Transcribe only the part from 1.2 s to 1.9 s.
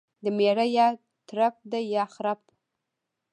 ترپ دى